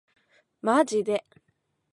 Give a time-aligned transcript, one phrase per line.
[0.63, 1.23] マジで